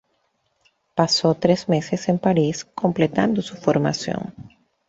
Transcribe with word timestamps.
Pasó 0.95 1.35
tres 1.35 1.69
meses 1.69 2.09
en 2.09 2.17
París 2.17 2.65
completando 2.65 3.43
su 3.43 3.55
formación. 3.55 4.33